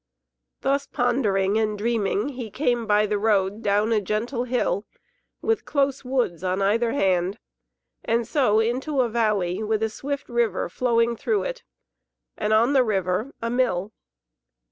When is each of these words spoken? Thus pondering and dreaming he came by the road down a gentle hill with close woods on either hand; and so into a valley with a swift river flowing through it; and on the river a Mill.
Thus 0.61 0.87
pondering 0.87 1.59
and 1.59 1.77
dreaming 1.77 2.29
he 2.29 2.49
came 2.49 2.87
by 2.87 3.05
the 3.05 3.19
road 3.19 3.61
down 3.61 3.91
a 3.91 4.01
gentle 4.01 4.45
hill 4.45 4.83
with 5.43 5.63
close 5.63 6.03
woods 6.03 6.43
on 6.43 6.59
either 6.59 6.93
hand; 6.93 7.37
and 8.03 8.27
so 8.27 8.59
into 8.59 9.01
a 9.01 9.09
valley 9.09 9.61
with 9.61 9.83
a 9.83 9.91
swift 9.91 10.27
river 10.27 10.69
flowing 10.69 11.15
through 11.15 11.43
it; 11.43 11.61
and 12.35 12.51
on 12.51 12.73
the 12.73 12.83
river 12.83 13.35
a 13.43 13.51
Mill. 13.51 13.91